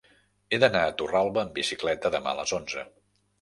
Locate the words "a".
0.91-0.95, 2.33-2.39